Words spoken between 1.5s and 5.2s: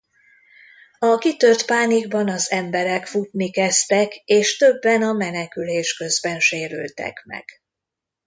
pánikban az emberek futni kezdtek és többen a